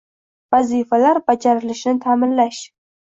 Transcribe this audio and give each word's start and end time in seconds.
vazifalar 0.55 1.21
bajarilishini 1.27 2.03
ta’minlash; 2.07 2.63